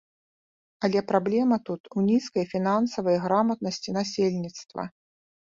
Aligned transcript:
Але 0.87 1.03
праблема 1.11 1.57
тут 1.67 1.81
у 1.97 2.05
нізкай 2.09 2.45
фінансавай 2.53 3.21
граматнасці 3.27 3.97
насельніцтва. 3.99 4.83